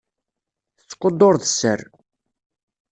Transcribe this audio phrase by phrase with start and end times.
[0.77, 1.79] Tettqudur d sser.